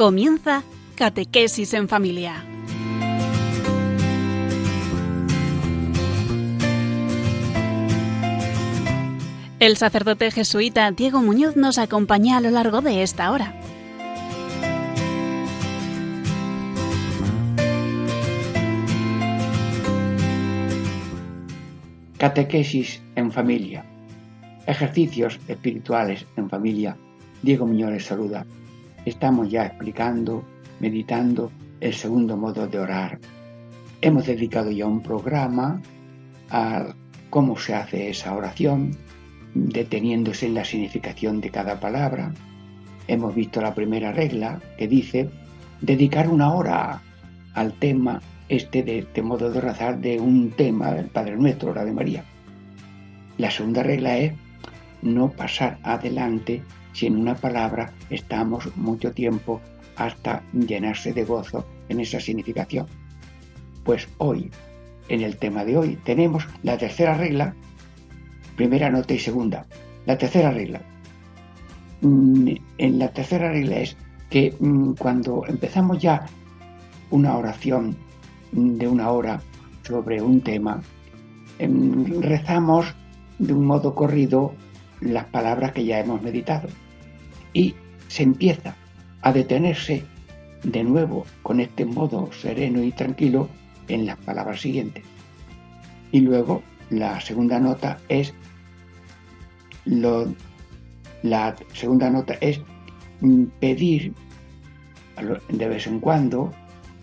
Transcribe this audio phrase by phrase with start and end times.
[0.00, 0.62] Comienza
[0.94, 2.42] Catequesis en Familia.
[9.58, 13.60] El sacerdote jesuita Diego Muñoz nos acompaña a lo largo de esta hora.
[22.16, 23.84] Catequesis en familia.
[24.66, 26.96] Ejercicios espirituales en familia.
[27.42, 28.46] Diego Muñoz les saluda.
[29.04, 30.44] Estamos ya explicando,
[30.78, 31.50] meditando
[31.80, 33.18] el segundo modo de orar.
[34.00, 35.80] Hemos dedicado ya un programa
[36.50, 36.94] a
[37.30, 38.96] cómo se hace esa oración,
[39.54, 42.32] deteniéndose en la significación de cada palabra.
[43.08, 45.30] Hemos visto la primera regla que dice
[45.80, 47.02] dedicar una hora
[47.54, 51.84] al tema este de este modo de rezar de un tema del Padre Nuestro, la
[51.84, 52.24] de María.
[53.38, 54.34] La segunda regla es
[55.02, 56.62] no pasar adelante
[57.00, 59.62] si en una palabra estamos mucho tiempo
[59.96, 62.86] hasta llenarse de gozo en esa significación.
[63.84, 64.50] Pues hoy,
[65.08, 67.54] en el tema de hoy, tenemos la tercera regla
[68.54, 69.64] primera nota y segunda.
[70.04, 70.82] La tercera regla.
[72.02, 73.96] Mm, en la tercera regla es
[74.28, 76.26] que mm, cuando empezamos ya
[77.10, 77.96] una oración
[78.52, 79.40] de una hora
[79.84, 80.82] sobre un tema,
[81.58, 82.94] em, rezamos
[83.38, 84.52] de un modo corrido
[85.00, 86.68] las palabras que ya hemos meditado
[87.52, 87.74] y
[88.08, 88.76] se empieza
[89.22, 90.04] a detenerse
[90.62, 93.48] de nuevo con este modo sereno y tranquilo
[93.88, 95.04] en las palabras siguientes.
[96.12, 98.34] Y luego la segunda nota es
[101.22, 102.60] la segunda nota es
[103.60, 104.14] pedir
[105.48, 106.52] de vez en cuando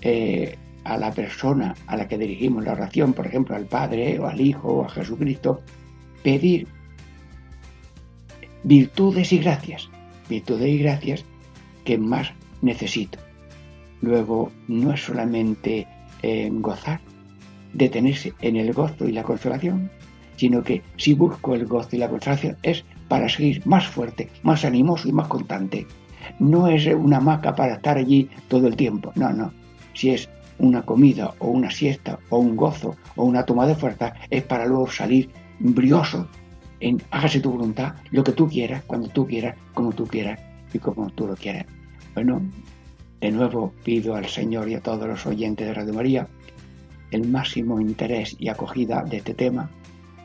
[0.01, 4.27] eh, a la persona a la que dirigimos la oración, por ejemplo al Padre o
[4.27, 5.61] al Hijo o a Jesucristo,
[6.23, 6.67] pedir
[8.63, 9.89] virtudes y gracias,
[10.29, 11.25] virtudes y gracias
[11.85, 13.19] que más necesito.
[14.01, 15.87] Luego no es solamente
[16.21, 16.99] eh, gozar,
[17.73, 19.89] detenerse en el gozo y la consolación,
[20.35, 24.65] sino que si busco el gozo y la consolación es para seguir más fuerte, más
[24.65, 25.87] animoso y más constante.
[26.39, 29.51] No es una hamaca para estar allí todo el tiempo, no, no.
[29.93, 34.13] Si es una comida o una siesta o un gozo o una toma de fuerza,
[34.29, 36.27] es para luego salir brioso
[36.79, 40.39] en hágase tu voluntad, lo que tú quieras, cuando tú quieras, como tú quieras
[40.73, 41.65] y como tú lo quieras.
[42.13, 42.41] Bueno,
[43.19, 46.27] de nuevo pido al Señor y a todos los oyentes de Radio María
[47.11, 49.69] el máximo interés y acogida de este tema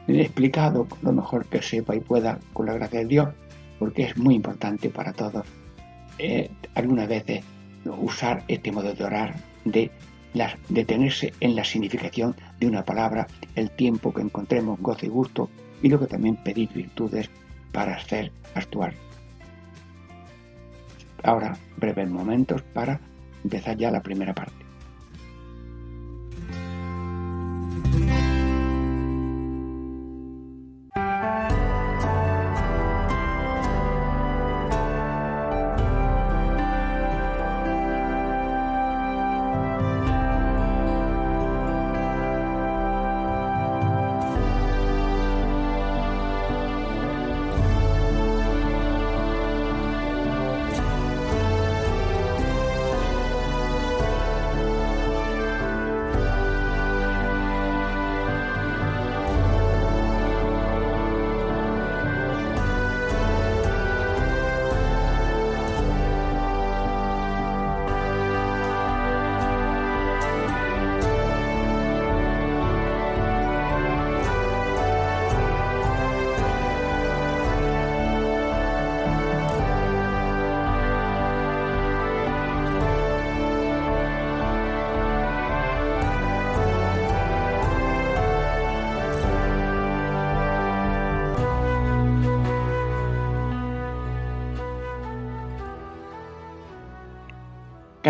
[0.09, 3.29] explicado lo mejor que sepa y pueda con la gracia de Dios,
[3.79, 5.47] porque es muy importante para todos
[6.19, 7.45] eh, algunas veces
[7.85, 9.35] usar este modo de orar,
[9.65, 9.91] de
[10.69, 15.51] detenerse en la significación de una palabra, el tiempo que encontremos gozo y gusto,
[15.83, 17.29] y luego también pedir virtudes
[17.73, 18.95] para hacer actuar.
[21.23, 23.01] Ahora, breves momentos para
[23.45, 24.62] empezar ya la primera parte.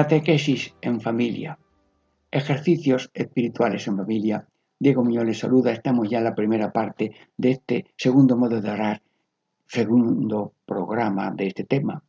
[0.02, 1.56] Catequesis en familia.
[2.28, 4.44] Ejercicios espirituales en familia.
[4.76, 5.70] Diego Muñoz les saluda.
[5.70, 9.00] Estamos ya en la primera parte de este segundo modo de orar,
[9.68, 12.02] segundo programa de este tema.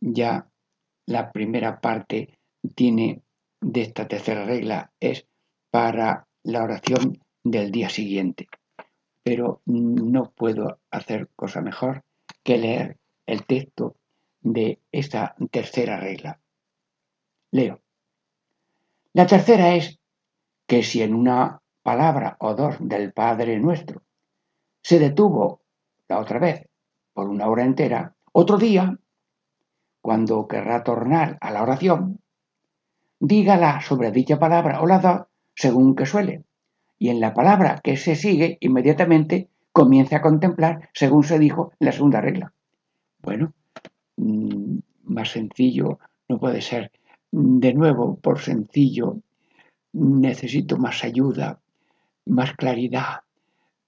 [0.00, 0.48] Ya
[1.06, 2.40] la primera parte
[2.74, 3.22] tiene
[3.60, 5.28] de esta tercera regla es
[5.70, 8.48] para la oración del día siguiente.
[9.22, 12.02] Pero no puedo hacer cosa mejor
[12.42, 13.94] que leer el texto
[14.40, 16.40] de esta tercera regla.
[17.50, 17.80] Leo.
[19.12, 19.98] La tercera es
[20.66, 24.02] que si en una palabra o dos del Padre nuestro
[24.82, 25.60] se detuvo
[26.08, 26.68] la otra vez
[27.12, 28.98] por una hora entera, otro día,
[30.02, 32.20] cuando querrá tornar a la oración,
[33.18, 35.22] dígala sobre dicha palabra o las dos
[35.54, 36.44] según que suele,
[36.98, 41.86] y en la palabra que se sigue inmediatamente comience a contemplar según se dijo en
[41.86, 42.52] la segunda regla.
[43.22, 43.54] Bueno,
[44.16, 46.92] mm, más sencillo no puede ser.
[47.30, 49.18] De nuevo, por sencillo,
[49.92, 51.60] necesito más ayuda,
[52.24, 53.20] más claridad,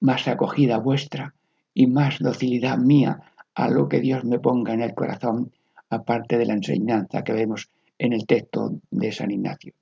[0.01, 1.35] más acogida vuestra
[1.75, 3.21] y más docilidad mía
[3.55, 5.53] a lo que Dios me ponga en el corazón,
[5.91, 7.69] aparte de la enseñanza que vemos
[7.99, 9.75] en el texto de San Ignacio.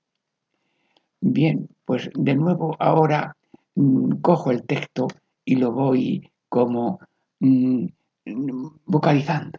[1.20, 3.36] Bien, pues de nuevo ahora
[3.74, 5.08] mm, cojo el texto
[5.44, 7.00] y lo voy como
[7.40, 7.86] mm,
[8.84, 9.58] vocalizando.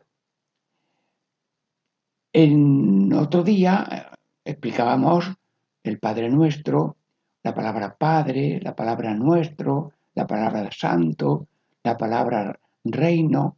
[2.39, 5.33] En otro día eh, explicábamos
[5.81, 6.95] el Padre Nuestro,
[7.41, 11.47] la palabra Padre, la palabra Nuestro, la palabra Santo,
[11.83, 13.57] la palabra Reino.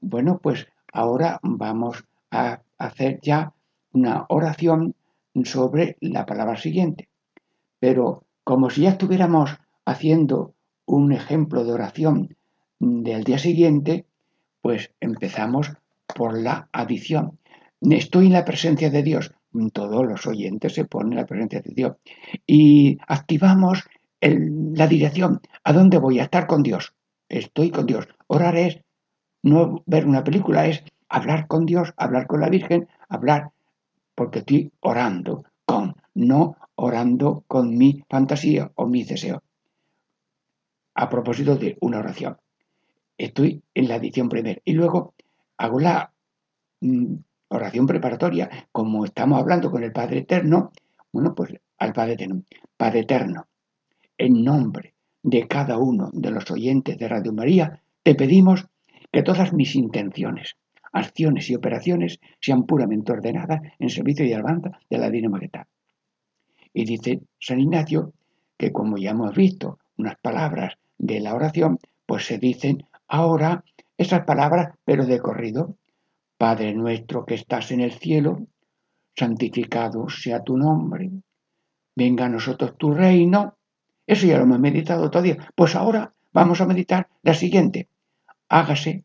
[0.00, 3.52] Bueno, pues ahora vamos a hacer ya
[3.92, 4.94] una oración
[5.44, 7.10] sobre la palabra siguiente.
[7.80, 10.54] Pero como si ya estuviéramos haciendo
[10.86, 12.34] un ejemplo de oración
[12.80, 14.06] del día siguiente,
[14.62, 15.70] pues empezamos
[16.06, 17.38] por la adición.
[17.94, 19.32] Estoy en la presencia de Dios.
[19.72, 21.96] Todos los oyentes se ponen en la presencia de Dios.
[22.46, 23.84] Y activamos
[24.20, 25.40] la dirección.
[25.62, 26.18] ¿A dónde voy?
[26.18, 26.94] A estar con Dios.
[27.28, 28.08] Estoy con Dios.
[28.26, 28.80] Orar es
[29.42, 33.50] no ver una película, es hablar con Dios, hablar con la Virgen, hablar
[34.14, 39.42] porque estoy orando con, no orando con mi fantasía o mi deseo.
[40.94, 42.38] A propósito de una oración.
[43.18, 45.14] Estoy en la edición primera y luego
[45.56, 46.12] hago la
[47.48, 50.72] oración preparatoria, como estamos hablando con el Padre Eterno,
[51.12, 52.42] bueno, pues al Padre Eterno.
[52.76, 53.46] Padre Eterno,
[54.18, 58.66] en nombre de cada uno de los oyentes de Radio María, te pedimos
[59.12, 60.56] que todas mis intenciones,
[60.92, 65.66] acciones y operaciones sean puramente ordenadas en servicio y alabanza de la Divina Majestad.
[66.72, 68.12] Y dice San Ignacio
[68.56, 73.64] que como ya hemos visto unas palabras de la oración, pues se dicen ahora
[73.98, 75.76] esas palabras, pero de corrido.
[76.38, 78.46] Padre nuestro que estás en el cielo,
[79.14, 81.10] santificado sea tu nombre.
[81.94, 83.56] Venga a nosotros tu reino.
[84.06, 85.38] Eso ya lo hemos meditado todavía.
[85.54, 87.88] Pues ahora vamos a meditar la siguiente.
[88.48, 89.04] Hágase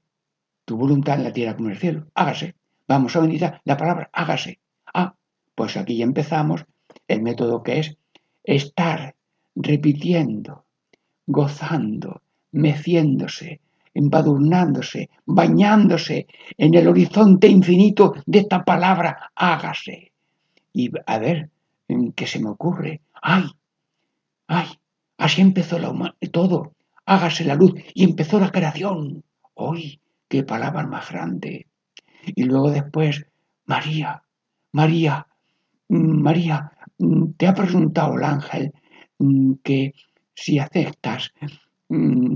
[0.66, 2.08] tu voluntad en la tierra como en el cielo.
[2.14, 2.56] Hágase.
[2.88, 4.60] Vamos a meditar la palabra hágase.
[4.94, 5.16] Ah,
[5.56, 6.66] pues aquí ya empezamos
[7.08, 7.98] el método que es
[8.44, 9.16] estar
[9.56, 10.66] repitiendo,
[11.26, 13.62] gozando, meciéndose,
[13.94, 16.28] embadurnándose, bañándose
[16.58, 20.12] en el horizonte infinito de esta palabra, hágase.
[20.74, 21.50] Y a ver,
[22.16, 23.02] ¿qué se me ocurre?
[23.22, 23.46] ¡Ay!
[24.48, 24.68] ¡Ay!
[25.18, 26.74] Así empezó la todo.
[27.06, 29.24] Hágase la luz y empezó la creación.
[29.56, 30.00] ¡Uy!
[30.28, 31.68] ¡Qué palabra más grande!
[32.24, 33.26] Y luego después,
[33.66, 34.24] María,
[34.72, 35.28] María,
[35.90, 38.74] mm, María, mm, te ha preguntado el ángel
[39.20, 39.94] mm, que
[40.34, 41.34] si aceptas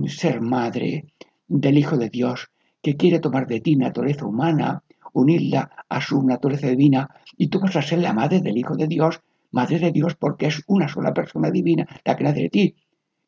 [0.08, 1.06] ser madre
[1.48, 2.52] del Hijo de Dios,
[2.82, 4.84] que quiere tomar de ti naturaleza humana,
[5.14, 8.88] unirla a su naturaleza divina, y tú vas a ser la madre del Hijo de
[8.88, 12.76] Dios, madre de Dios porque es una sola persona divina la que nace de ti.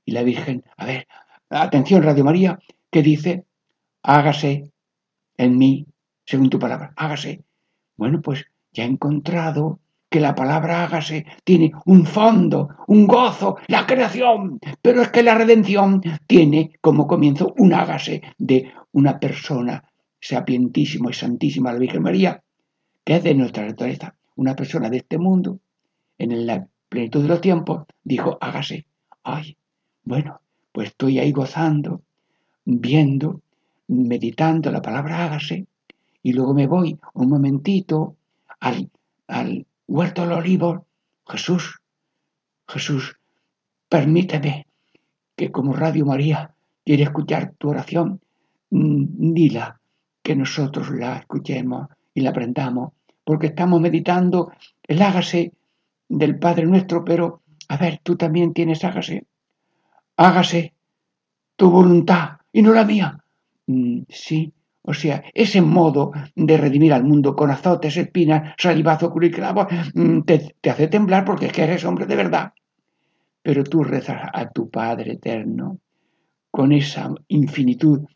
[0.06, 1.08] Y la Virgen, a ver,
[1.50, 2.60] atención Radio María,
[2.92, 3.46] que dice,
[4.04, 4.72] hágase
[5.38, 5.86] en mí,
[6.26, 7.44] según tu palabra, hágase.
[7.96, 13.86] Bueno, pues ya he encontrado que la palabra hágase tiene un fondo, un gozo, la
[13.86, 19.84] creación, pero es que la redención tiene como comienzo un hágase de una persona
[20.20, 22.42] sapientísima y santísima, la Virgen María,
[23.04, 25.60] que es de nuestra naturaleza, una persona de este mundo,
[26.18, 28.86] en la plenitud de los tiempos, dijo hágase.
[29.24, 29.58] Ay,
[30.04, 30.40] bueno,
[30.72, 32.02] pues estoy ahí gozando,
[32.66, 33.42] viendo,
[33.88, 35.68] meditando la palabra hágase,
[36.24, 38.16] y luego me voy un momentito
[38.60, 38.90] al,
[39.28, 40.86] al huerto del olivo,
[41.28, 41.80] Jesús,
[42.68, 43.18] Jesús,
[43.90, 44.68] permíteme
[45.36, 46.54] que como Radio María
[46.84, 48.22] quiere escuchar tu oración,
[48.70, 49.80] mm, dila
[50.22, 54.52] que nosotros la escuchemos y la aprendamos, porque estamos meditando
[54.84, 55.54] el hágase
[56.10, 59.26] del Padre nuestro, pero a ver, tú también tienes hágase,
[60.16, 60.74] hágase
[61.56, 63.24] tu voluntad y no la mía.
[63.68, 64.54] Mm, sí,
[64.90, 70.56] o sea, ese modo de redimir al mundo con azotes, espinas, salivazo, curiclavo, mm, te,
[70.62, 72.54] te hace temblar porque es que eres hombre de verdad.
[73.42, 75.80] Pero tú rezas a tu Padre eterno
[76.50, 78.08] con esa infinitud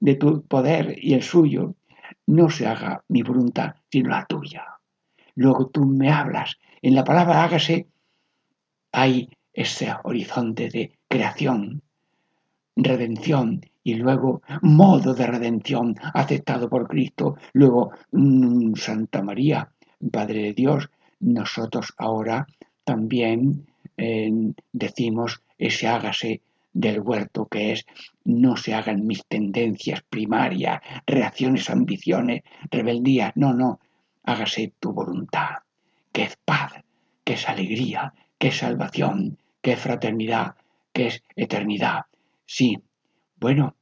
[0.00, 1.74] de tu poder y el suyo.
[2.26, 4.64] No se haga mi voluntad, sino la tuya.
[5.34, 6.56] Luego tú me hablas.
[6.80, 7.86] En la palabra hágase
[8.92, 11.82] hay ese horizonte de creación,
[12.76, 19.70] redención y luego modo de redención aceptado por Cristo, luego mm, Santa María,
[20.10, 22.46] Padre de Dios, nosotros ahora
[22.84, 24.32] también eh,
[24.72, 26.40] decimos ese hágase
[26.72, 27.86] del huerto que es
[28.24, 33.80] no se hagan mis tendencias primarias, reacciones, ambiciones, rebeldías, no, no,
[34.24, 35.58] hágase tu voluntad,
[36.10, 36.72] que es paz,
[37.22, 40.56] que es alegría, que es salvación, que es fraternidad,
[40.92, 42.06] que es eternidad.
[42.46, 42.78] Sí,
[43.36, 43.74] bueno,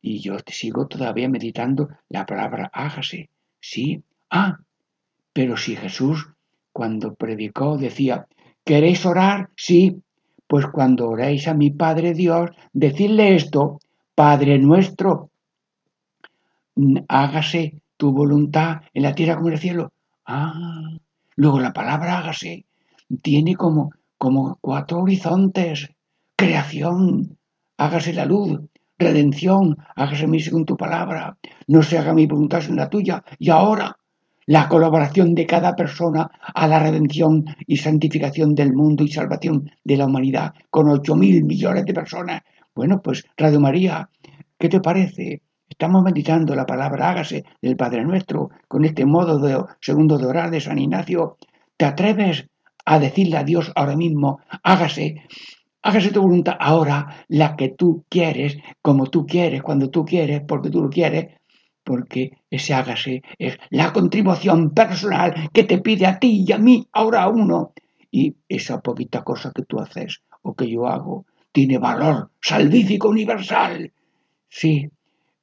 [0.00, 3.30] y yo sigo todavía meditando la palabra hágase.
[3.60, 4.58] Sí, ah,
[5.32, 6.28] pero si Jesús
[6.72, 8.26] cuando predicó decía,
[8.64, 9.50] ¿queréis orar?
[9.56, 10.02] Sí,
[10.46, 13.80] pues cuando oréis a mi Padre Dios, decidle esto,
[14.14, 15.30] Padre nuestro,
[17.08, 19.92] hágase tu voluntad en la tierra como en el cielo.
[20.26, 20.96] Ah,
[21.34, 22.66] luego la palabra hágase
[23.22, 25.90] tiene como, como cuatro horizontes.
[26.36, 27.38] Creación,
[27.78, 28.60] hágase la luz,
[28.98, 31.36] redención, hágase mi según tu palabra,
[31.66, 33.22] no se haga mi voluntad sino la tuya.
[33.38, 33.96] Y ahora,
[34.46, 39.96] la colaboración de cada persona a la redención y santificación del mundo y salvación de
[39.96, 42.42] la humanidad con ocho mil millones de personas.
[42.74, 44.08] Bueno, pues Radio María,
[44.58, 45.42] ¿qué te parece?
[45.68, 50.50] Estamos meditando la palabra hágase del Padre Nuestro con este modo de segundo de orar
[50.50, 51.38] de San Ignacio.
[51.76, 52.46] ¿Te atreves
[52.84, 55.22] a decirle a Dios ahora mismo, hágase,
[55.86, 60.70] hágase tu voluntad ahora, la que tú quieres, como tú quieres, cuando tú quieres, porque
[60.70, 61.34] tú lo quieres,
[61.84, 66.86] porque ese hágase es la contribución personal que te pide a ti y a mí,
[66.92, 67.72] ahora a uno.
[68.10, 73.92] Y esa poquita cosa que tú haces o que yo hago tiene valor salvífico universal.
[74.48, 74.88] Sí,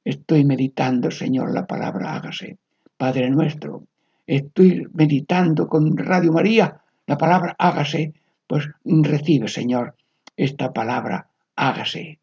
[0.04, 2.58] estoy meditando, Señor, la palabra hágase.
[2.96, 3.84] Padre nuestro,
[4.26, 8.14] estoy meditando con Radio María la palabra hágase,
[8.46, 9.94] pues recibe, Señor,
[10.36, 12.20] esta palabra hágase.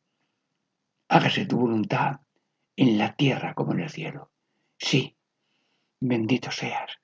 [1.08, 2.22] Hágase tu voluntad
[2.76, 4.32] en la tierra como en el cielo.
[4.78, 5.16] Sí,
[6.00, 7.00] bendito seas,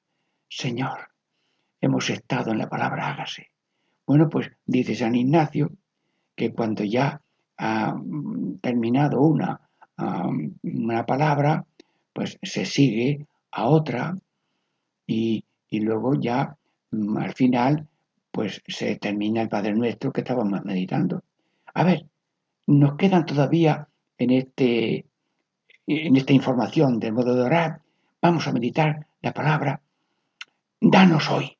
[0.50, 1.10] Señor.
[1.80, 3.52] Hemos estado en la palabra hágase.
[4.06, 5.72] Bueno, pues dice San Ignacio
[6.36, 7.22] que cuando ya
[7.58, 7.96] ha
[8.62, 9.60] terminado una,
[10.64, 11.66] una palabra,
[12.14, 14.16] pues se sigue a otra
[15.06, 16.56] y, y luego ya
[16.92, 17.88] mm, al final
[18.38, 21.24] pues se termina el Padre Nuestro que estábamos meditando.
[21.74, 22.06] A ver,
[22.68, 25.08] nos quedan todavía en este
[25.88, 27.82] en esta información del modo de orar,
[28.22, 29.82] vamos a meditar la palabra,
[30.80, 31.58] danos hoy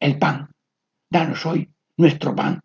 [0.00, 0.48] el pan,
[1.10, 1.68] danos hoy
[1.98, 2.58] nuestro pan,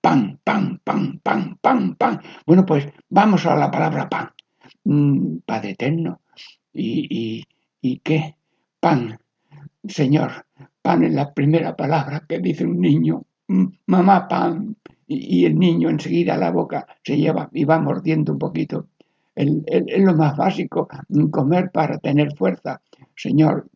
[0.00, 2.22] pan, pan, pan, pan, pan, pan.
[2.44, 4.32] Bueno, pues vamos a la palabra pan,
[4.82, 6.22] mm, Padre eterno,
[6.72, 7.44] y,
[7.80, 8.34] y, qué,
[8.80, 9.16] pan,
[9.86, 10.44] Señor,
[10.88, 14.74] pan es la primera palabra que dice un niño, mm, mamá pan,
[15.06, 18.86] y, el niño enseguida la boca se lleva y va mordiendo un poquito.
[19.34, 20.88] Es lo más básico,
[21.30, 22.80] comer para tener fuerza.
[23.14, 23.68] Señor,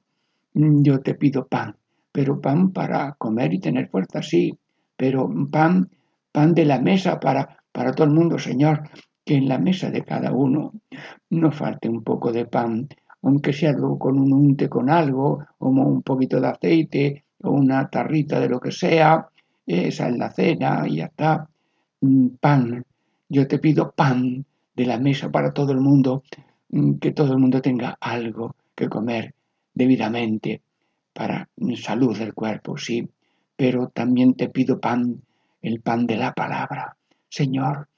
[0.54, 1.76] yo te pido pan,
[2.10, 4.58] pero pan para comer y tener fuerza, sí,
[4.96, 5.90] pero pan,
[6.32, 8.88] pan de la mesa para, para todo el mundo, Señor,
[9.22, 10.72] que en la mesa de cada uno
[11.28, 12.88] no falte un poco de pan,
[13.22, 18.40] aunque sea con un unte con algo, como un poquito de aceite o una tarrita
[18.40, 19.28] de lo que sea,
[19.66, 21.48] esa es la cena y ya está.
[22.00, 22.84] Mm, pan,
[23.28, 26.22] yo te pido pan, de la mesa para todo el mundo,
[26.70, 29.34] mm, que todo el mundo tenga algo que comer
[29.74, 30.62] debidamente
[31.12, 33.08] para salud del cuerpo, sí,
[33.56, 35.22] pero también te pido pan,
[35.60, 36.96] el pan de la palabra.
[37.28, 37.88] Señor,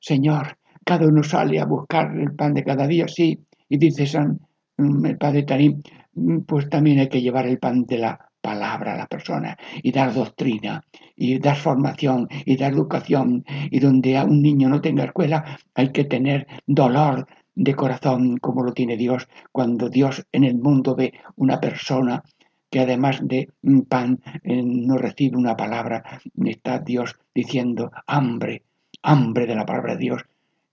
[0.00, 4.40] Señor, cada uno sale a buscar el pan de cada día, sí, y dice San
[4.78, 5.82] el Padre Tarim,
[6.14, 9.90] mm, pues también hay que llevar el pan de la palabra a la persona y
[9.90, 10.84] dar doctrina
[11.16, 15.90] y dar formación y dar educación y donde a un niño no tenga escuela hay
[15.90, 21.14] que tener dolor de corazón como lo tiene Dios cuando Dios en el mundo ve
[21.34, 22.22] una persona
[22.70, 23.50] que además de
[23.88, 28.64] pan eh, no recibe una palabra, está Dios diciendo hambre,
[29.02, 30.22] hambre de la palabra de Dios.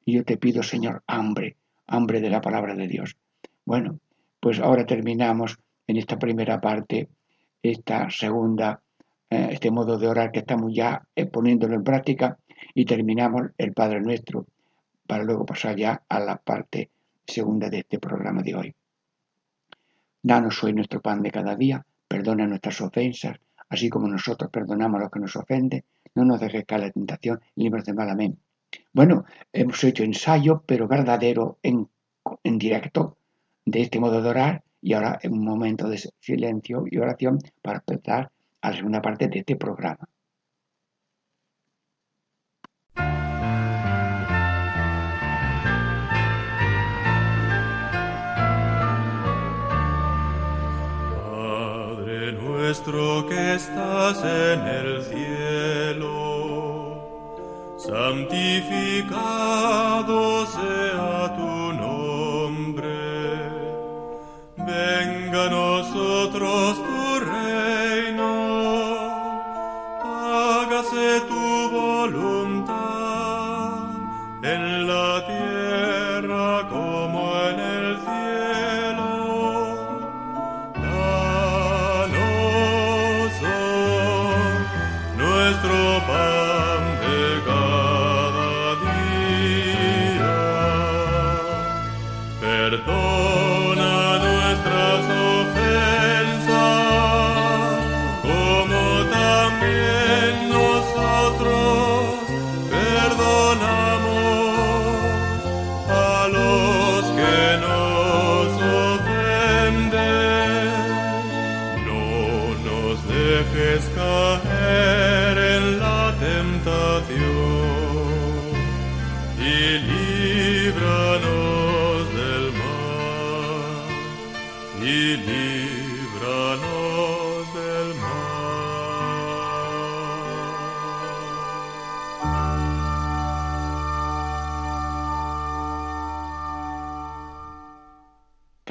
[0.05, 1.55] Y yo te pido, Señor, hambre,
[1.87, 3.15] hambre de la palabra de Dios.
[3.65, 3.99] Bueno,
[4.39, 7.09] pues ahora terminamos en esta primera parte
[7.61, 8.81] esta segunda,
[9.29, 12.37] eh, este modo de orar que estamos ya eh, poniéndolo en práctica
[12.73, 14.45] y terminamos el Padre Nuestro
[15.07, 16.89] para luego pasar ya a la parte
[17.25, 18.75] segunda de este programa de hoy.
[20.21, 23.37] Danos hoy nuestro pan de cada día, perdona nuestras ofensas,
[23.69, 25.83] así como nosotros perdonamos a los que nos ofenden,
[26.15, 28.09] no nos dejes caer la tentación y de mal.
[28.09, 28.37] Amén.
[28.91, 31.89] Bueno, hemos hecho ensayo, pero verdadero en,
[32.43, 33.17] en directo
[33.65, 38.31] de este modo de orar y ahora un momento de silencio y oración para empezar
[38.61, 40.07] a la segunda parte de este programa.
[51.15, 56.03] Padre nuestro que estás en el cielo,
[57.77, 59.33] santificado
[60.45, 61.22] sea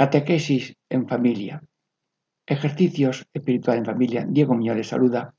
[0.03, 1.63] Catequesis en familia.
[2.45, 4.27] Ejercicios espirituales en familia.
[4.29, 5.33] Diego Muñoz les saluda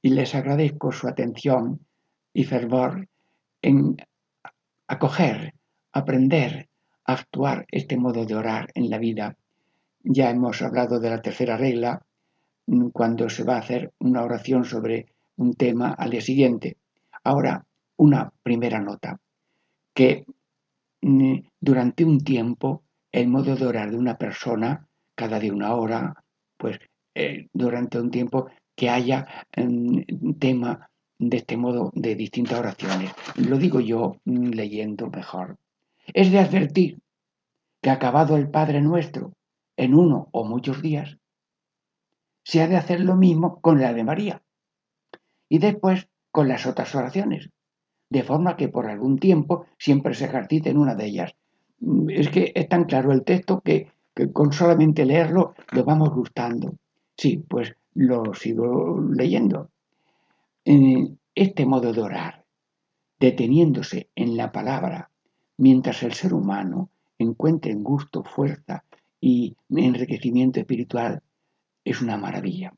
[0.00, 1.80] y les agradezco su atención
[2.32, 3.08] y fervor
[3.62, 3.96] en
[4.86, 5.54] acoger,
[5.90, 6.68] aprender,
[7.04, 9.36] actuar este modo de orar en la vida.
[10.04, 12.00] Ya hemos hablado de la tercera regla
[12.66, 16.76] mm, cuando se va a hacer una oración sobre un tema al día siguiente.
[17.24, 17.66] Ahora,
[17.96, 19.18] una primera nota,
[19.92, 20.26] que
[21.02, 22.84] mm, durante un tiempo
[23.16, 26.22] el modo de orar de una persona, cada día una hora,
[26.58, 26.78] pues
[27.14, 29.26] eh, durante un tiempo que haya
[29.56, 33.10] un tema de este modo de distintas oraciones.
[33.36, 35.56] Lo digo yo mm, leyendo mejor.
[36.12, 36.98] Es de advertir
[37.80, 39.32] que acabado el Padre nuestro
[39.78, 41.16] en uno o muchos días,
[42.44, 44.42] se ha de hacer lo mismo con la de María
[45.48, 47.48] y después con las otras oraciones,
[48.10, 51.34] de forma que por algún tiempo siempre se ejercite en una de ellas.
[52.08, 56.74] Es que es tan claro el texto que, que con solamente leerlo lo vamos gustando.
[57.16, 59.70] Sí, pues lo sigo leyendo.
[60.64, 62.44] Eh, Este modo de orar,
[63.20, 65.10] deteniéndose en la palabra,
[65.58, 68.84] mientras el ser humano encuentre en gusto, fuerza
[69.20, 71.22] y enriquecimiento espiritual,
[71.84, 72.74] es una maravilla.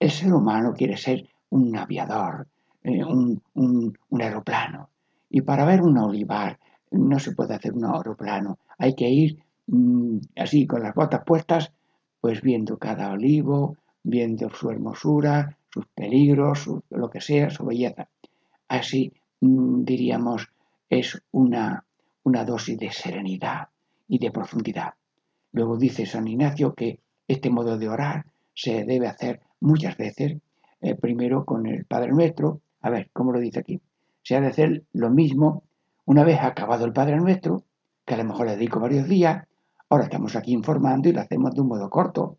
[0.00, 2.48] El ser humano quiere ser un aviador,
[2.82, 4.90] eh, un, un- un aeroplano.
[5.30, 6.58] Y para ver un olivar
[6.92, 8.58] no se puede hacer un aeroplano.
[8.78, 11.72] Hay que ir mm, así con las botas puestas,
[12.20, 18.08] pues viendo cada olivo, viendo su hermosura, sus peligros, lo que sea, su belleza.
[18.68, 20.48] Así mm, diríamos,
[20.88, 21.84] es una,
[22.22, 23.68] una dosis de serenidad
[24.08, 24.94] y de profundidad.
[25.52, 30.36] Luego dice San Ignacio que este modo de orar se debe hacer muchas veces,
[30.80, 32.60] eh, primero con el Padre Nuestro.
[32.80, 33.80] A ver, ¿cómo lo dice aquí?
[34.22, 35.62] Se ha de hacer lo mismo
[36.04, 37.64] una vez acabado el Padre Nuestro,
[38.04, 39.46] que a lo mejor le dedico varios días.
[39.88, 42.38] Ahora estamos aquí informando y lo hacemos de un modo corto,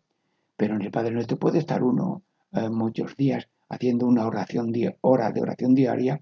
[0.56, 2.22] pero en el Padre Nuestro puede estar uno
[2.52, 6.20] eh, muchos días haciendo una oración, di- hora de oración diaria,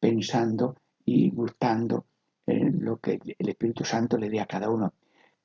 [0.00, 2.04] pensando y gustando
[2.46, 4.92] en lo que el Espíritu Santo le dé a cada uno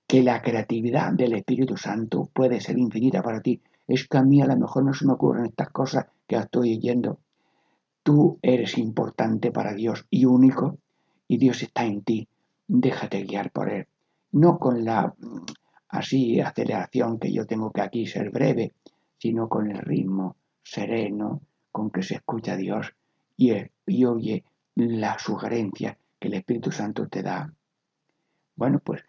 [0.05, 3.61] que la creatividad del Espíritu Santo puede ser infinita para ti.
[3.87, 6.77] Es que a mí a lo mejor no se me ocurren estas cosas que estoy
[6.77, 7.19] oyendo.
[8.01, 10.79] Tú eres importante para Dios y único,
[11.29, 12.27] y Dios está en ti.
[12.67, 13.87] Déjate guiar por Él.
[14.31, 15.45] No con la mm,
[15.87, 18.73] así aceleración que yo tengo que aquí ser breve,
[19.17, 22.93] sino con el ritmo sereno con que se escucha Dios
[23.37, 23.53] y,
[23.85, 24.43] y oye
[24.75, 27.53] la sugerencia que el Espíritu Santo te da.
[28.55, 29.03] Bueno, pues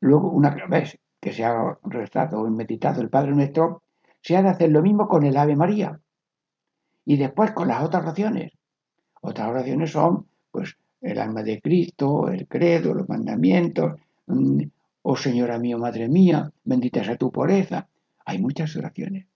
[0.00, 3.82] luego una vez que se ha rezado o meditado el Padre Nuestro,
[4.20, 6.00] se ha de hacer lo mismo con el Ave María
[7.04, 8.52] y después con las otras oraciones.
[9.22, 14.62] Otras oraciones son, pues, el alma de Cristo, el credo, los mandamientos, mm,
[15.02, 17.88] oh Señora mío, Madre mía, bendita sea tu pureza.
[18.24, 19.26] Hay muchas oraciones.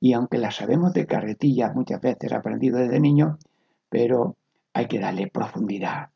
[0.00, 3.38] Y aunque las sabemos de carretilla, muchas veces aprendido desde niño,
[3.88, 4.36] pero
[4.72, 6.10] hay que darle profundidad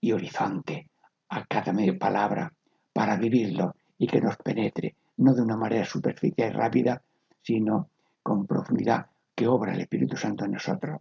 [0.00, 0.88] y horizonte
[1.28, 2.52] a cada media palabra
[2.92, 7.02] para vivirlo y que nos penetre, no de una manera superficial y rápida,
[7.42, 7.88] sino
[8.22, 11.00] con profundidad que obra el Espíritu Santo en nosotros.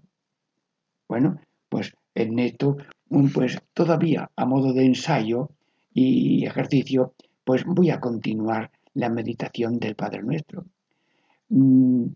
[1.08, 1.40] Bueno,
[1.70, 2.78] pues en esto,
[3.34, 5.50] pues todavía a modo de ensayo
[5.94, 10.66] y ejercicio, pues voy a continuar la meditación del Padre Nuestro.
[11.50, 12.08] mm,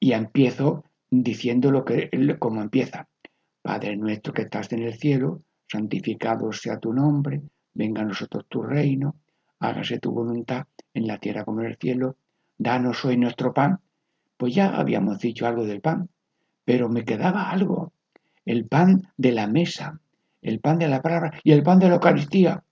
[0.00, 2.08] y empiezo diciendo lo que,
[2.38, 3.06] como empieza.
[3.62, 7.42] Padre nuestro que estás en el cielo, santificado sea tu nombre,
[7.74, 9.16] venga a nosotros tu reino,
[9.58, 12.16] hágase tu voluntad en la tierra como en el cielo,
[12.56, 13.80] danos hoy nuestro pan.
[14.38, 16.08] Pues ya habíamos dicho algo del pan,
[16.64, 17.89] pero me quedaba algo,
[18.44, 20.00] el pan de la mesa,
[20.42, 22.62] el pan de la palabra y el pan de la Eucaristía.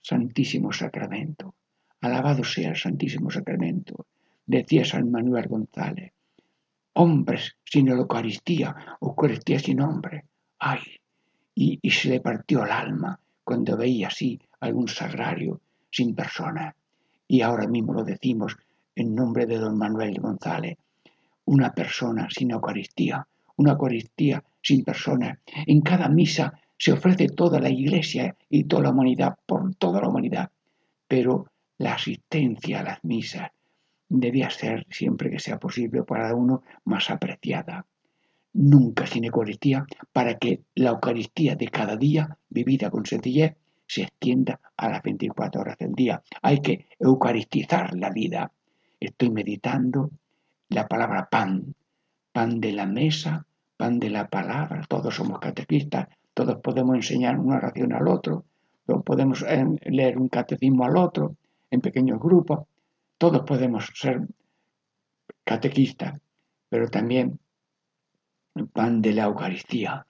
[0.00, 1.54] Santísimo Sacramento,
[2.00, 4.06] alabado sea el Santísimo Sacramento,
[4.46, 6.12] decía San Manuel González.
[6.94, 10.24] Hombres sin la Eucaristía, Eucaristía sin hombre.
[10.58, 10.80] ¡Ay!
[11.54, 16.74] Y, y se le partió el alma cuando veía así algún sagrario sin persona.
[17.26, 18.56] Y ahora mismo lo decimos
[18.94, 20.78] en nombre de don Manuel González.
[21.46, 25.38] Una persona sin Eucaristía, una Eucaristía sin persona.
[25.66, 30.08] En cada misa se ofrece toda la iglesia y toda la humanidad por toda la
[30.08, 30.50] humanidad.
[31.06, 31.46] Pero
[31.78, 33.50] la asistencia a las misas
[34.08, 37.86] debía ser, siempre que sea posible para uno, más apreciada.
[38.52, 44.60] Nunca sin Eucaristía, para que la Eucaristía de cada día, vivida con sencillez, se extienda
[44.76, 46.22] a las 24 horas del día.
[46.42, 48.52] Hay que eucaristizar la vida.
[49.00, 50.10] Estoy meditando
[50.68, 51.74] la palabra pan,
[52.34, 54.82] pan de la mesa, pan de la palabra.
[54.88, 58.44] Todos somos catequistas, todos podemos enseñar una oración al otro,
[58.84, 61.36] todos podemos eh, leer un catecismo al otro
[61.70, 62.66] en pequeños grupos,
[63.18, 64.26] todos podemos ser
[65.44, 66.20] catequistas,
[66.68, 67.38] pero también
[68.72, 70.04] pan de la Eucaristía,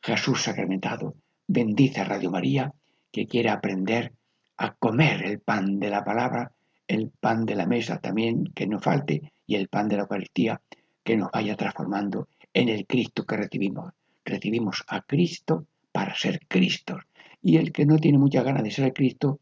[0.00, 1.14] Jesús sacramentado.
[1.46, 2.72] Bendice a Radio María
[3.12, 4.14] que quiere aprender
[4.56, 6.52] a comer el pan de la palabra,
[6.88, 10.62] el pan de la mesa también que no falte y el pan de la Eucaristía
[11.06, 13.92] que nos vaya transformando en el Cristo que recibimos.
[14.24, 16.98] Recibimos a Cristo para ser Cristo.
[17.40, 19.38] Y el que no tiene mucha ganas de ser Cristo,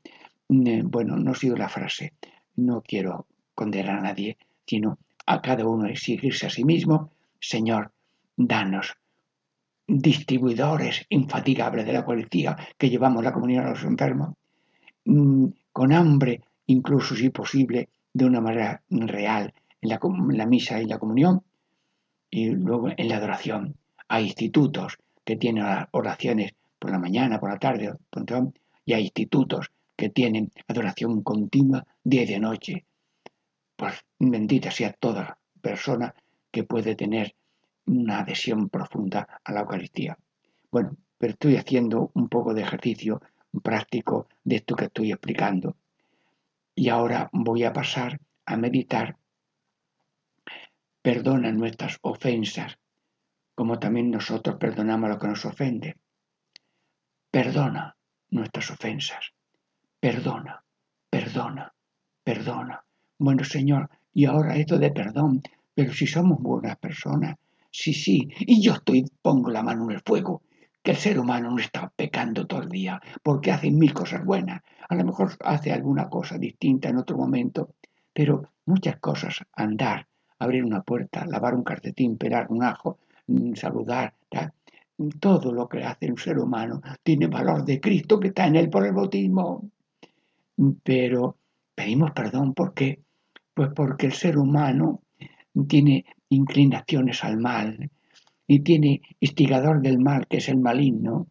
[0.49, 2.13] mm, eh, bueno, no sido la frase,
[2.57, 7.93] no quiero condenar a nadie, sino a cada uno exigirse a sí mismo, Señor,
[8.37, 8.95] danos
[9.87, 14.35] distribuidores infatigables de la policía que llevamos la comunión a los enfermos,
[15.07, 20.81] mm, con hambre, incluso si posible, de una manera real en la, en la misa
[20.83, 21.43] y la comunión,
[22.35, 23.77] y luego en la adoración.
[24.09, 27.93] Hay institutos que tienen oraciones por la mañana, por la tarde,
[28.85, 32.87] y hay institutos que tienen adoración continua día y de noche.
[33.77, 36.13] Pues bendita sea toda persona
[36.51, 37.37] que puede tener
[37.87, 40.19] una adhesión profunda a la Eucaristía.
[40.73, 43.23] Bueno, pero estoy haciendo un poco de ejercicio
[43.63, 45.77] práctico de esto que estoy explicando.
[46.75, 49.17] Y ahora voy a pasar a meditar.
[51.07, 52.79] Perdona nuestras ofensas,
[53.55, 55.97] como también nosotros perdonamos a lo que nos ofende.
[57.31, 57.97] Perdona
[58.31, 59.25] nuestras ofensas.
[60.01, 60.65] Perdona,
[61.11, 61.75] perdona,
[62.23, 62.85] perdona.
[63.19, 65.43] Bueno, Señor, y ahora esto de perdón,
[65.75, 67.37] pero si somos buenas personas,
[67.77, 70.43] Sí, sí, y yo estoy, pongo la mano en el fuego,
[70.81, 74.63] que el ser humano no está pecando todo el día, porque hace mil cosas buenas.
[74.89, 77.75] A lo mejor hace alguna cosa distinta en otro momento,
[78.13, 80.07] pero muchas cosas, andar,
[80.45, 84.15] abrir una puerta, lavar un calcetín, pelar un ajo, mm, saludar,
[85.19, 88.71] todo lo que hace un ser humano tiene valor de Cristo que está en él
[88.71, 89.69] por el bautismo.
[90.83, 91.37] Pero
[91.75, 93.01] pedimos perdón porque,
[93.53, 95.03] pues porque el ser humano
[95.69, 97.91] tiene inclinaciones al mal
[98.47, 101.27] y tiene instigador del mal, que es el maligno,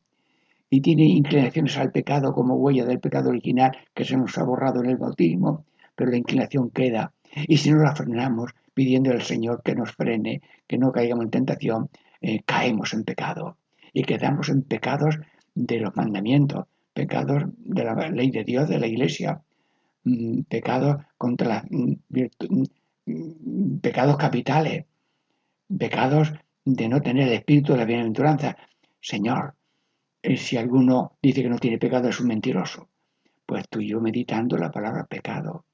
[0.69, 4.84] y tiene inclinaciones al pecado como huella del pecado original que se nos ha borrado
[4.84, 7.13] en el bautismo, pero la inclinación queda.
[7.47, 11.32] Y si no la frenamos pidiendo al Señor que nos frene, que no caigamos en
[11.32, 11.90] tentación,
[12.22, 13.58] eh, caemos en pecado
[13.94, 15.20] y quedamos en pecados
[15.56, 19.42] de los mandamientos, pecados de la ley de Dios, de la Iglesia,
[20.04, 21.96] mm, pecados contra la mm,
[23.06, 24.86] mm, pecados capitales,
[25.78, 26.34] pecados
[26.66, 28.58] de no tener el espíritu de la bienaventuranza.
[29.02, 29.56] Señor,
[30.22, 32.90] eh, si alguno dice que no tiene pecado es un mentiroso.
[33.46, 35.66] Pues tú y yo meditando la palabra pecado,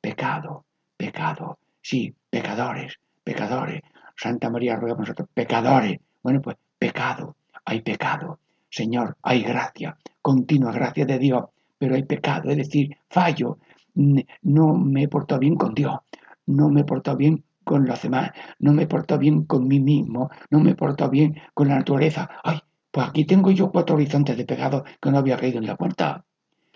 [0.00, 0.64] pecado,
[0.96, 1.58] pecado.
[1.82, 3.80] Sí, pecadores, pecadores.
[4.14, 5.98] Santa María ruega por nosotros, pecadores.
[6.22, 8.40] Bueno, pues pecado, hay pecado.
[8.68, 11.44] Señor, hay gracia, continua gracia de Dios,
[11.78, 13.58] pero hay pecado, es decir, fallo.
[13.94, 15.98] No me he portado bien con Dios,
[16.44, 20.30] no me he portado bien con los demás, no me porto bien con mí mismo,
[20.50, 22.28] no me porto bien con la naturaleza.
[22.44, 25.76] Ay, pues aquí tengo yo cuatro horizontes de pecado que no había caído en la
[25.76, 26.22] cuenta.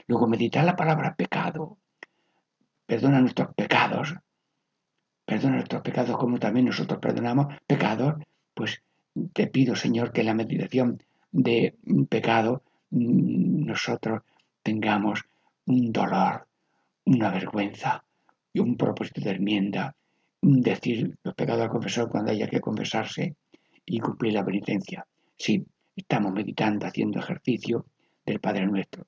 [0.06, 1.76] Luego meditar la palabra pecado.
[2.86, 4.14] Perdona nuestros pecados.
[5.30, 8.16] Perdona nuestros pecados como también nosotros perdonamos pecados.
[8.52, 8.82] Pues
[9.32, 11.76] te pido, Señor, que en la meditación de
[12.08, 14.22] pecado mm, nosotros
[14.60, 15.22] tengamos
[15.66, 16.48] un dolor,
[17.04, 18.02] una vergüenza
[18.52, 19.94] y un propósito de enmienda
[20.42, 23.36] decir los pecados al confesor cuando haya que confesarse
[23.86, 25.06] y cumplir la penitencia.
[25.36, 25.64] Sí,
[25.94, 27.86] estamos meditando, haciendo ejercicio
[28.26, 29.06] del Padre Nuestro.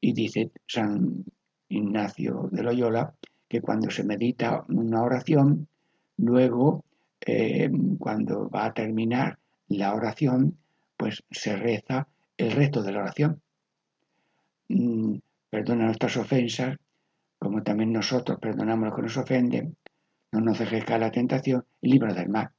[0.00, 1.22] Y dice San
[1.68, 3.12] Ignacio de Loyola
[3.50, 5.66] que cuando se medita una oración,
[6.18, 6.84] luego,
[7.20, 10.56] eh, cuando va a terminar la oración,
[10.96, 13.42] pues se reza el resto de la oración.
[14.68, 15.16] Mm,
[15.50, 16.78] perdona nuestras ofensas,
[17.40, 19.76] como también nosotros perdonamos a los que nos ofenden,
[20.30, 22.50] no nos dejes caer la tentación y libra del mal.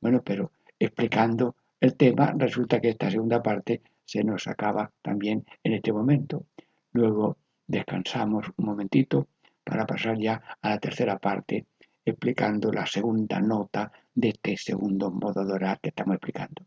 [0.00, 5.74] Bueno, pero explicando el tema, resulta que esta segunda parte se nos acaba también en
[5.74, 6.46] este momento.
[6.92, 9.28] Luego descansamos un momentito
[9.64, 11.66] para pasar ya a la tercera parte,
[12.04, 16.64] explicando la segunda nota de este segundo modo de orar que estamos explicando.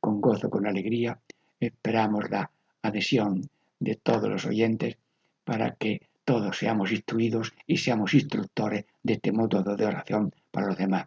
[0.00, 1.20] Con gozo, con alegría,
[1.60, 2.50] esperamos la
[2.82, 4.96] adhesión de todos los oyentes
[5.44, 10.78] para que todos seamos instruidos y seamos instructores de este modo de oración para los
[10.78, 11.06] demás.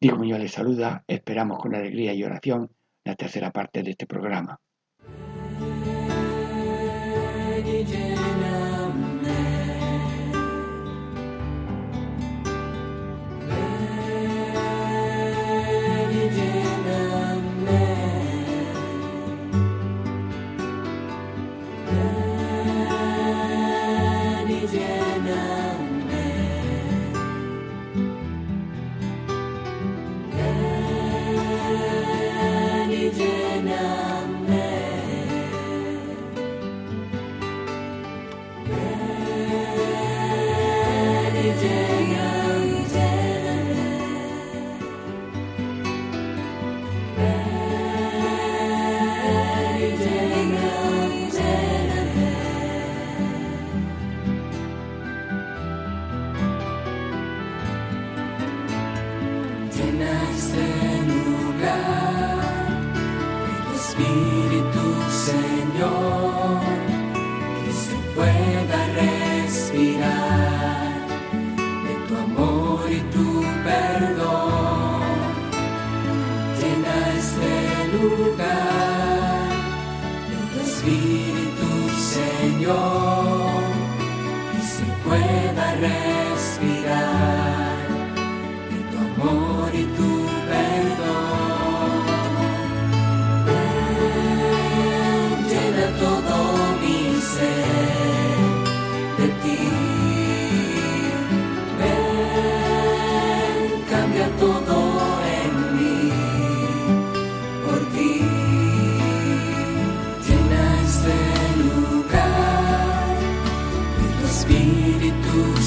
[0.00, 2.70] Diego Muñoz les saluda, esperamos con alegría y oración
[3.04, 4.60] la tercera parte de este programa.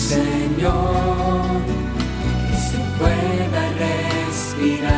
[0.10, 1.62] Señor,
[2.50, 4.89] que se pueda respirar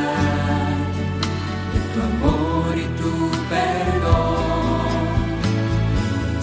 [1.74, 3.12] de tu amor y tu
[3.50, 4.96] perdón.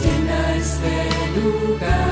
[0.02, 0.96] Llena este
[1.40, 2.08] lugar.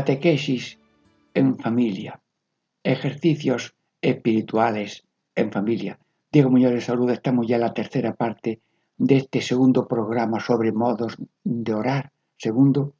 [0.00, 0.78] Catequesis
[1.34, 2.18] en familia,
[2.82, 5.98] ejercicios espirituales en familia.
[6.32, 8.60] Diego Muñoz de Salud, estamos ya en la tercera parte
[8.96, 12.94] de este segundo programa sobre modos de orar, segundo,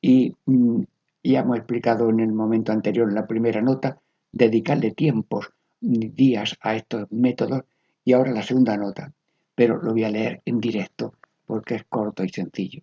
[0.00, 0.82] y mm,
[1.24, 3.98] ya hemos explicado en el momento anterior, en la primera nota,
[4.30, 7.64] dedicarle tiempos, días a estos métodos,
[8.04, 9.12] y ahora la segunda nota,
[9.56, 11.14] pero lo voy a leer en directo
[11.46, 12.80] porque es corto y sencillo.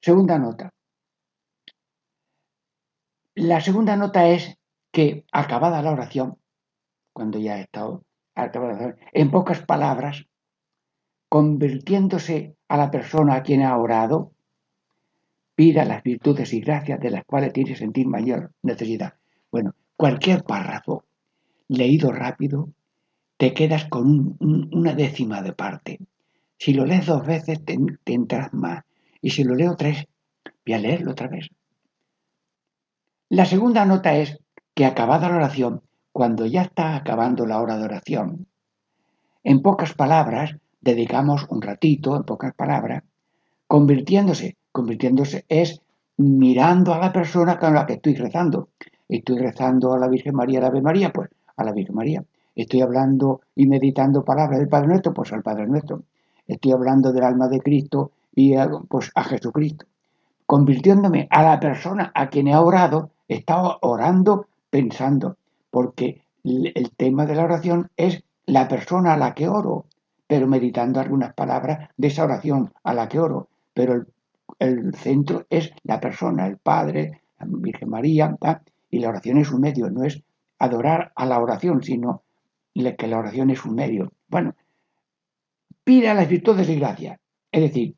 [0.00, 0.72] Segunda nota.
[3.38, 4.58] La segunda nota es
[4.90, 6.38] que acabada la oración,
[7.12, 8.02] cuando ya ha estado
[9.12, 10.26] en pocas palabras,
[11.28, 14.32] convirtiéndose a la persona a quien ha orado,
[15.54, 19.14] pida las virtudes y gracias de las cuales tiene sentir mayor necesidad.
[19.52, 21.04] Bueno, cualquier párrafo
[21.68, 22.70] leído rápido,
[23.36, 26.00] te quedas con una décima de parte.
[26.58, 28.82] Si lo lees dos veces, te, entras más.
[29.22, 30.08] Y si lo leo tres,
[30.66, 31.48] voy a leerlo otra vez.
[33.30, 34.38] La segunda nota es
[34.74, 38.46] que acabada la oración, cuando ya está acabando la hora de oración,
[39.44, 43.02] en pocas palabras, dedicamos un ratito, en pocas palabras,
[43.66, 45.82] convirtiéndose, convirtiéndose es
[46.16, 48.70] mirando a la persona con la que estoy rezando.
[49.06, 52.24] Estoy rezando a la Virgen María, a la Ave María, pues a la Virgen María.
[52.56, 56.02] Estoy hablando y meditando palabras del Padre Nuestro, pues al Padre Nuestro.
[56.46, 58.54] Estoy hablando del alma de Cristo y
[58.88, 59.84] pues a Jesucristo.
[60.46, 65.36] Convirtiéndome a la persona a quien he orado, estaba orando pensando,
[65.70, 69.84] porque el tema de la oración es la persona a la que oro,
[70.26, 73.48] pero meditando algunas palabras de esa oración a la que oro.
[73.74, 74.06] Pero el,
[74.58, 78.36] el centro es la persona, el Padre, la Virgen María,
[78.90, 80.22] y la oración es un medio, no es
[80.58, 82.22] adorar a la oración, sino
[82.96, 84.12] que la oración es un medio.
[84.28, 84.54] Bueno,
[85.84, 87.94] pida las virtudes de gracia, es decir,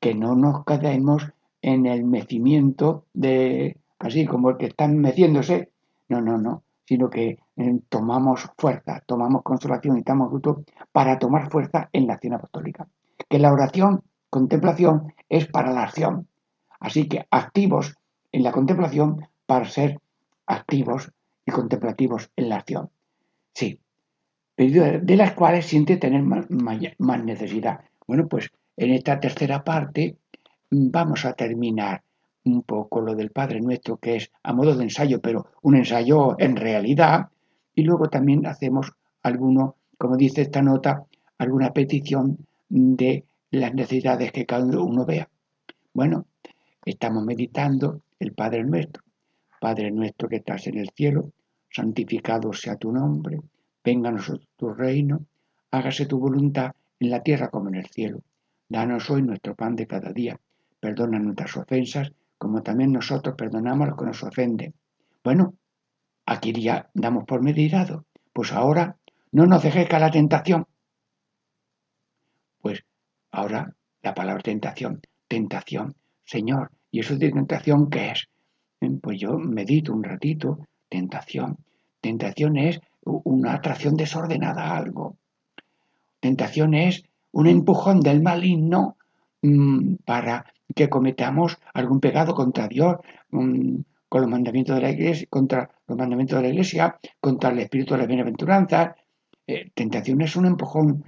[0.00, 5.70] que no nos quedemos en el mecimiento de, así como el que está meciéndose,
[6.08, 11.50] no, no, no, sino que eh, tomamos fuerza, tomamos consolación y estamos fruto para tomar
[11.50, 12.86] fuerza en la acción apostólica.
[13.28, 16.28] Que la oración, contemplación, es para la acción.
[16.78, 17.94] Así que activos
[18.30, 20.00] en la contemplación para ser
[20.46, 21.10] activos
[21.44, 22.90] y contemplativos en la acción.
[23.52, 23.80] Sí,
[24.56, 26.46] de las cuales siente tener más,
[27.24, 27.80] necesidad.
[28.06, 30.18] Bueno, pues en esta tercera parte
[30.70, 32.02] mm, vamos a terminar
[32.46, 36.36] un poco lo del Padre Nuestro, que es a modo de ensayo, pero un ensayo
[36.38, 37.28] en realidad,
[37.74, 41.04] y luego también hacemos alguno, como dice esta nota,
[41.38, 45.28] alguna petición de las necesidades que cada uno vea.
[45.92, 46.26] Bueno,
[46.84, 49.02] estamos meditando el Padre Nuestro.
[49.60, 51.32] Padre nuestro que estás en el cielo,
[51.70, 53.40] santificado sea tu nombre,
[53.82, 55.24] venga a nosotros tu reino,
[55.70, 58.20] hágase tu voluntad en la tierra como en el cielo.
[58.68, 60.38] Danos hoy nuestro pan de cada día,
[60.78, 64.74] perdona nuestras ofensas, como también nosotros perdonamos a los que nos ofenden.
[65.22, 65.54] Bueno,
[66.26, 68.04] aquí ya damos por meditado.
[68.32, 68.96] Pues ahora
[69.32, 70.66] no nos dejes caer la tentación.
[72.60, 72.84] Pues
[73.30, 75.94] ahora la palabra tentación, tentación,
[76.24, 78.28] Señor, ¿y eso de tentación qué es?
[79.00, 81.56] Pues yo medito un ratito, tentación.
[82.00, 85.16] Tentación es una atracción desordenada a algo.
[86.20, 88.96] Tentación es un empujón del maligno
[89.42, 92.96] mm, para que cometamos algún pecado contra Dios,
[93.30, 93.76] mm,
[94.08, 97.94] con los mandamientos de la iglesia, contra los mandamientos de la iglesia, contra el espíritu
[97.94, 98.96] de la bienaventuranza.
[99.46, 101.04] Eh, tentación es un empujón,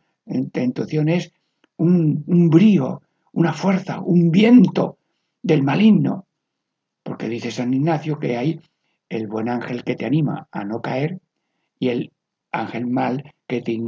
[0.53, 1.33] tentación es
[1.77, 4.99] un, un brío, una fuerza, un viento
[5.43, 6.27] del maligno.
[7.03, 8.61] Porque dice San Ignacio que hay
[9.09, 11.21] el buen ángel que te anima a no caer
[11.79, 12.13] y el
[12.53, 13.81] ángel mal que te,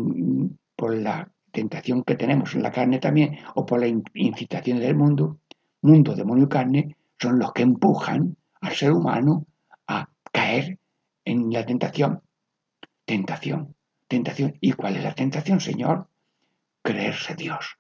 [0.77, 5.39] por la tentación que tenemos en la carne también o por la incitación del mundo,
[5.83, 9.47] mundo, demonio y carne, son los que empujan al ser humano
[9.87, 10.79] a caer
[11.25, 12.23] en la tentación.
[13.05, 13.75] Tentación,
[14.09, 14.57] tentación.
[14.61, 16.09] ¿Y cuál es la tentación, Señor?
[16.83, 17.79] Creerse Dios.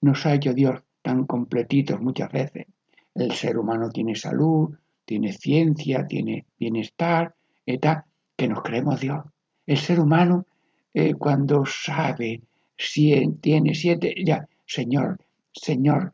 [0.00, 2.66] Nos ha hecho Dios tan completitos muchas veces.
[3.14, 7.34] El ser humano tiene salud, tiene ciencia, tiene bienestar,
[7.66, 8.06] eta,
[8.36, 9.24] que nos creemos Dios.
[9.66, 10.46] El ser humano,
[10.94, 12.42] eh, cuando sabe,
[12.76, 15.18] si tiene siete, ya, Señor,
[15.52, 16.12] Señor,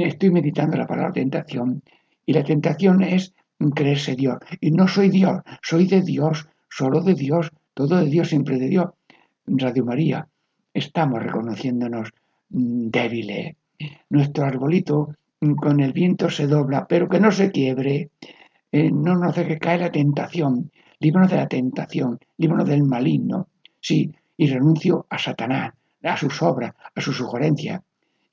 [0.00, 1.82] estoy meditando la palabra tentación,
[2.26, 3.34] y la tentación es
[3.74, 4.38] creerse Dios.
[4.60, 8.68] Y no soy Dios, soy de Dios, solo de Dios, todo de Dios, siempre de
[8.68, 8.90] Dios.
[9.46, 10.26] Radio María,
[10.72, 12.10] estamos reconociéndonos
[12.50, 13.56] mm, débiles.
[14.10, 15.14] Nuestro arbolito
[15.56, 18.10] con el viento se dobla, pero que no se quiebre,
[18.72, 23.48] eh, no nos deje caer la tentación, líbranos de la tentación, líbranos del maligno,
[23.80, 27.82] sí, y renuncio a Satanás, a sus obras, a su sugerencia.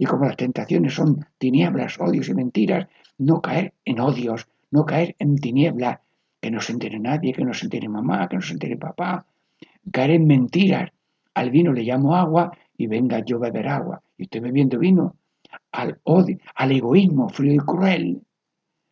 [0.01, 2.87] Y como las tentaciones son tinieblas, odios y mentiras,
[3.19, 5.99] no caer en odios, no caer en tinieblas,
[6.39, 9.27] que no se entere nadie, que no se entere mamá, que no se entere papá,
[9.91, 10.89] caer en mentiras.
[11.35, 14.01] Al vino le llamo agua y venga yo a beber agua.
[14.17, 15.17] Y estoy bebiendo vino.
[15.71, 18.23] Al odio, al egoísmo frío y cruel,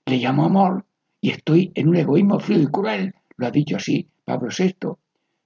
[0.05, 0.86] le llamo amor
[1.22, 3.16] y estoy en un egoísmo frío y cruel.
[3.36, 4.89] Lo ha dicho así Pablo VI.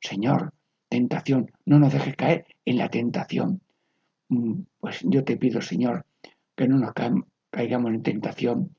[0.01, 0.51] Señor,
[0.89, 3.61] tentación, no nos dejes caer en la tentación.
[4.33, 6.05] Mm, pues yo te pido, Señor,
[6.55, 6.93] que no nos
[7.51, 8.75] caigamos en tentación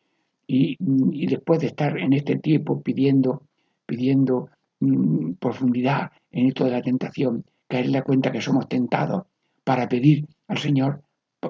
[0.47, 0.77] y,
[1.13, 3.43] y después de estar en este tiempo pidiendo,
[3.87, 4.51] pidiendo
[4.81, 9.25] mm, profundidad en esto de la tentación, caer en la cuenta que somos tentados
[9.63, 11.03] para pedir al Señor,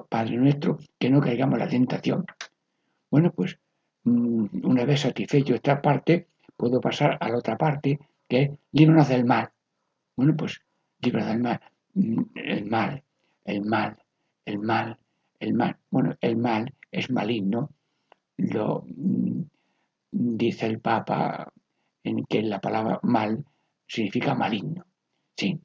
[0.09, 2.25] Padre nuestro, que no caigamos en la tentación.
[3.09, 3.57] Bueno, pues
[4.03, 6.27] mm, una vez satisfecho esta parte,
[6.57, 9.49] puedo pasar a la otra parte, que es líbranos del mal.
[10.15, 10.61] Bueno, pues
[10.99, 11.61] líbranos del mal,
[11.93, 13.03] mm, el mal,
[13.45, 13.97] el mal,
[14.43, 14.97] el mal,
[15.39, 15.77] el mal.
[15.89, 17.69] Bueno, el mal es maligno,
[18.37, 19.41] lo mm,
[20.11, 21.51] dice el Papa
[22.03, 23.45] en que la palabra mal
[23.87, 24.85] significa maligno.
[25.37, 25.59] Sí.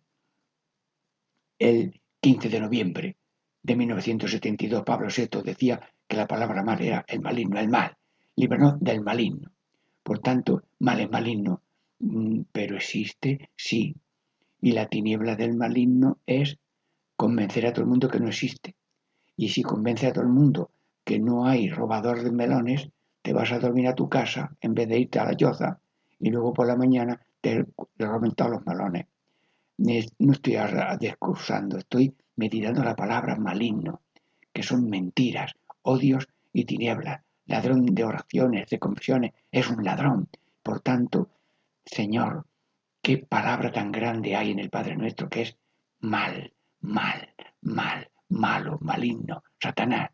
[1.58, 3.16] El 15 de noviembre
[3.62, 7.96] de 1972, Pablo VI decía que la palabra mal era el maligno, el mal.
[8.36, 9.50] Líbranos del maligno.
[10.02, 11.62] Por tanto, mal es maligno,
[11.98, 13.94] mm, pero existe, sí.
[14.62, 16.58] Y la tiniebla del maligno es
[17.20, 18.76] convencer a todo el mundo que no existe.
[19.36, 20.70] Y si convence a todo el mundo
[21.04, 22.88] que no hay robador de melones,
[23.20, 25.80] te vas a dormir a tu casa en vez de irte a la yoza
[26.18, 27.66] y luego por la mañana te,
[27.98, 29.04] roben todos los melones.
[29.76, 30.56] No estoy
[30.98, 34.00] discursando, estoy meditando la palabra maligno,
[34.50, 35.52] que son mentiras,
[35.82, 37.20] odios y tinieblas.
[37.44, 40.30] Ladrón de oraciones, de confesiones, es un ladrón.
[40.62, 41.28] Por tanto,
[41.84, 42.46] Señor,
[43.02, 45.58] qué palabra tan grande hay en el Padre nuestro que es
[46.00, 47.28] mal, mal,
[47.62, 50.10] mal, malo, maligno, Satanás.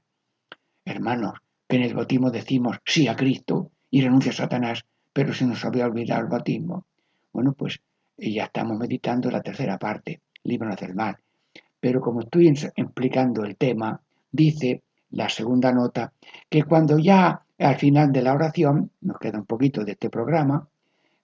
[0.85, 1.35] Hermanos,
[1.69, 5.65] que en el bautismo decimos sí a Cristo y renuncia a Satanás, pero se nos
[5.65, 6.87] había olvidado el bautismo.
[7.33, 7.81] Bueno, pues
[8.17, 11.17] ya estamos meditando la tercera parte, líbranos del mal.
[11.81, 14.01] Pero como estoy explicando el tema,
[14.31, 16.13] dice la segunda nota
[16.49, 20.69] que cuando ya al final de la oración, nos queda un poquito de este programa,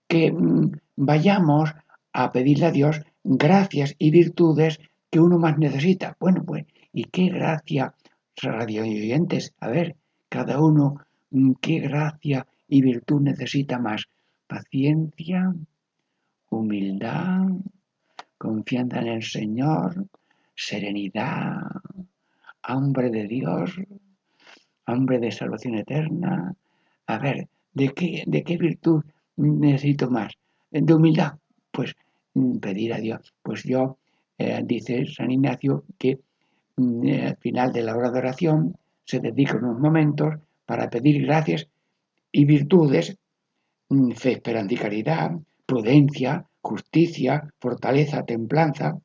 [0.09, 1.75] que mm, vayamos
[2.13, 4.81] a pedirle a Dios gracias y virtudes
[5.13, 6.17] que uno más necesita.
[6.19, 7.95] Bueno, pues, ¿y qué gracia,
[8.41, 9.53] radio oyentes?
[9.61, 9.95] A ver,
[10.31, 10.97] cada uno,
[11.31, 14.07] mm, ¿qué gracia y virtud necesita más?
[14.47, 15.55] Paciencia,
[16.49, 17.47] humildad,
[18.39, 20.07] confianza en el Señor,
[20.55, 21.61] serenidad,
[22.63, 23.71] hambre de Dios,
[24.87, 26.55] hambre de salvación eterna.
[27.07, 29.05] A ver, ¿de qué, de qué virtud
[29.37, 30.33] necesito más?
[30.71, 31.35] De humildad,
[31.71, 31.95] pues
[32.33, 33.35] mm, pedir a Dios.
[33.43, 33.99] Pues yo
[34.43, 36.21] eh, dice San Ignacio que
[36.77, 40.35] mm, eh, al final de la hora de oración se dedica unos momentos
[40.67, 41.69] para pedir gracias
[42.31, 43.17] y virtudes,
[43.89, 45.33] mm, fe, esperanza y caridad,
[45.67, 48.99] prudencia, justicia, fortaleza, templanza,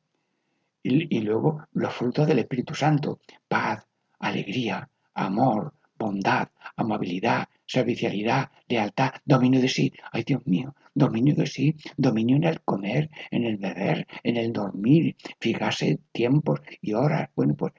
[0.82, 3.86] y, luego los frutos del Espíritu Santo, paz,
[4.20, 9.92] alegría, amor, bondad, amabilidad, servicialidad, lealtad, dominio de sí.
[10.12, 14.52] Ay, Dios mío, dominio de sí, dominio en el comer, en el beber, en el
[14.52, 17.28] dormir, fijarse tiempos y horas.
[17.34, 17.72] Bueno, pues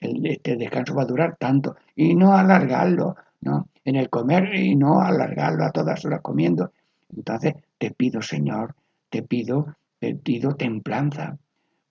[0.00, 3.68] este descanso va a durar tanto y no alargarlo, ¿no?
[3.84, 6.72] En el comer y no alargarlo a todas horas comiendo.
[7.16, 8.74] Entonces, te pido, Señor,
[9.10, 11.36] te pido, te pido templanza,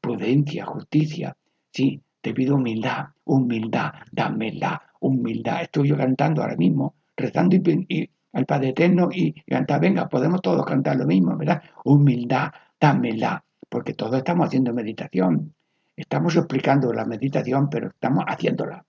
[0.02, 1.36] prudencia, justicia.
[1.72, 5.64] Sí, te pido humildad, humildad, dámela, humildad.
[5.64, 10.66] Estoy yo cantando ahora mismo, rezando y, al Padre Eterno y, cantar, venga, podemos todos
[10.66, 11.62] cantar lo mismo, ¿verdad?
[11.84, 12.50] Humildad,
[12.80, 15.54] dámela, porque todos estamos haciendo meditación.
[15.98, 18.86] Estamos explicando la meditación, pero estamos haciéndola.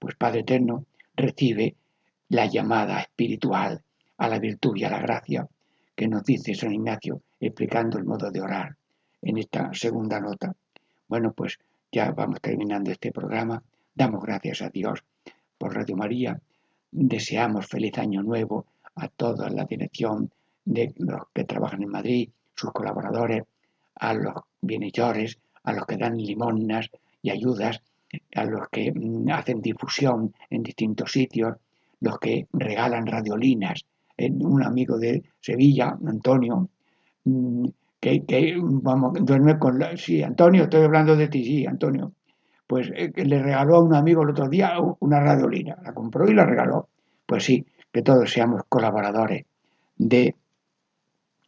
[0.00, 1.76] Pues Padre Eterno recibe
[2.30, 3.80] la llamada espiritual
[4.18, 5.46] a la virtud y a la gracia
[5.94, 8.74] que nos dice San Ignacio explicando el modo de orar
[9.22, 10.52] en esta segunda nota.
[11.06, 11.60] Bueno, pues
[11.92, 13.62] ya vamos terminando este programa.
[13.94, 15.04] Damos gracias a Dios
[15.58, 16.40] por Radio María.
[16.90, 18.66] Deseamos feliz año nuevo
[18.96, 20.32] a toda la dirección
[20.64, 23.44] de los que trabajan en Madrid, sus colaboradores,
[23.96, 26.90] a los bienhechores, a los que dan limonas
[27.20, 27.82] y ayudas,
[28.34, 31.56] a los que mm, hacen difusión en distintos sitios,
[32.00, 33.84] los que regalan radiolinas.
[34.18, 36.68] Un amigo de Sevilla, Antonio,
[38.02, 39.96] mm, que, vamos, duerme con la...
[39.96, 42.12] Sí, Antonio, estoy hablando de ti, sí, Antonio.
[42.66, 46.34] Pues eh, le regaló a un amigo el otro día una radiolina, la compró y
[46.34, 46.88] la regaló.
[47.26, 49.44] Pues sí, que todos seamos colaboradores
[49.96, 50.34] de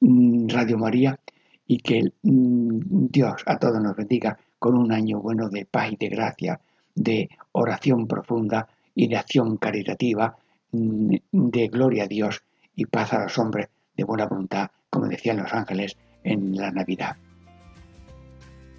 [0.00, 1.18] mm, Radio María
[1.66, 5.96] y que mm, Dios a todos nos bendiga con un año bueno de paz y
[5.96, 6.61] de gracia,
[6.94, 10.36] de oración profunda y de acción caritativa
[10.72, 12.42] de gloria a Dios
[12.74, 17.16] y paz a los hombres de buena voluntad, como decían los ángeles en la Navidad.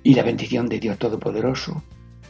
[0.04, 1.82] Y la bendición de Dios Todopoderoso,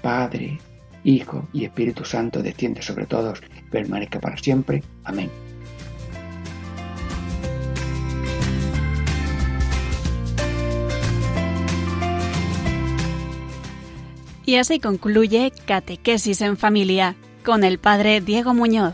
[0.01, 0.59] Padre,
[1.03, 3.41] Hijo y Espíritu Santo desciende sobre todos
[3.71, 4.83] permanezca para siempre.
[5.03, 5.29] Amén.
[14.45, 18.93] Y así concluye Catequesis en Familia con el Padre Diego Muñoz.